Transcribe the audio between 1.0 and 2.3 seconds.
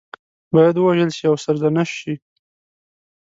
شي او سرزنش شي.